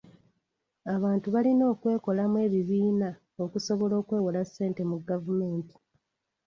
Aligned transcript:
Abantu 0.95 1.27
balina 1.35 1.63
okwekolamu 1.73 2.37
ebibiina 2.45 3.09
okusobola 3.43 3.93
okwewola 4.01 4.39
ssente 4.47 4.81
mu 4.89 4.97
gavumenti. 5.09 5.75